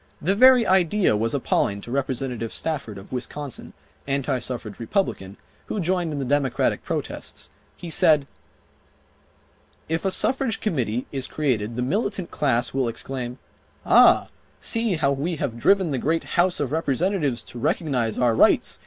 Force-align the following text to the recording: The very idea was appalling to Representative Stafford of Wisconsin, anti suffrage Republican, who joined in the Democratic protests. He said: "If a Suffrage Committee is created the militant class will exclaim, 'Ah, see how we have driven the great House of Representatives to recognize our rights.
The 0.19 0.33
very 0.33 0.65
idea 0.65 1.15
was 1.15 1.35
appalling 1.35 1.79
to 1.81 1.91
Representative 1.91 2.51
Stafford 2.51 2.97
of 2.97 3.11
Wisconsin, 3.11 3.73
anti 4.07 4.39
suffrage 4.39 4.79
Republican, 4.79 5.37
who 5.67 5.79
joined 5.79 6.11
in 6.11 6.17
the 6.17 6.25
Democratic 6.25 6.83
protests. 6.83 7.51
He 7.77 7.91
said: 7.91 8.25
"If 9.87 10.03
a 10.03 10.09
Suffrage 10.09 10.59
Committee 10.59 11.05
is 11.11 11.27
created 11.27 11.75
the 11.75 11.83
militant 11.83 12.31
class 12.31 12.73
will 12.73 12.87
exclaim, 12.87 13.37
'Ah, 13.85 14.29
see 14.59 14.95
how 14.95 15.11
we 15.11 15.35
have 15.35 15.59
driven 15.59 15.91
the 15.91 15.99
great 15.99 16.23
House 16.33 16.59
of 16.59 16.71
Representatives 16.71 17.43
to 17.43 17.59
recognize 17.59 18.17
our 18.17 18.33
rights. 18.33 18.79